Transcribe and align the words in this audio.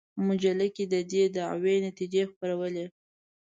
مجله 0.27 0.67
کې 0.75 0.83
د 0.93 0.95
دې 1.11 1.23
دعوې 1.35 1.75
نتیجې 1.87 2.23
خپرولې. 2.31 2.85